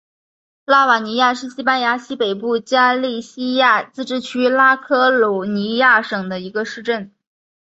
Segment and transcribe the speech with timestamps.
[0.65, 7.13] 拉瓦尼亚是西班牙西北部加利西亚自治区拉科鲁尼亚省的一个市镇。